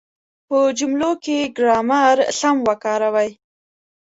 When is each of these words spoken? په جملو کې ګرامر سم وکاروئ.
په 0.47 0.57
جملو 0.77 1.11
کې 1.23 1.37
ګرامر 1.57 2.15
سم 2.39 2.57
وکاروئ. 2.67 3.29